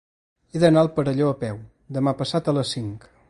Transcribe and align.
He 0.55 0.61
d'anar 0.63 0.83
al 0.85 0.89
Perelló 0.95 1.29
a 1.33 1.37
peu 1.45 1.61
demà 1.99 2.17
passat 2.25 2.49
a 2.53 2.59
les 2.61 2.75
cinc. 2.79 3.11